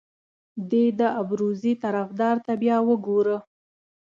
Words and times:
دې 0.69 0.85
د 0.99 1.01
ابروزي 1.21 1.73
طرفدار 1.83 2.35
ته 2.45 2.51
بیا 2.61 2.77
وګوره. 2.87 3.37